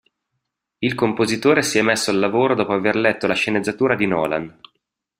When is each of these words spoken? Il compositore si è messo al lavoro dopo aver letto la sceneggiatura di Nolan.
Il 0.79 0.95
compositore 0.95 1.61
si 1.61 1.77
è 1.77 1.83
messo 1.83 2.09
al 2.09 2.17
lavoro 2.17 2.55
dopo 2.55 2.73
aver 2.73 2.95
letto 2.95 3.27
la 3.27 3.35
sceneggiatura 3.35 3.93
di 3.95 4.07
Nolan. 4.07 4.59